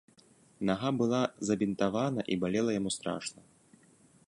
Нага 0.69 0.89
была 1.01 1.19
забінтавана 1.51 2.21
і 2.35 2.41
балела 2.47 2.71
яму 2.79 2.89
страшна. 2.99 3.41